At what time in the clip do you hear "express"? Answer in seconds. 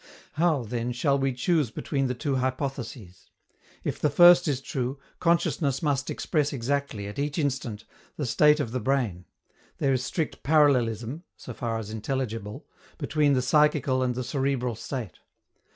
6.09-6.51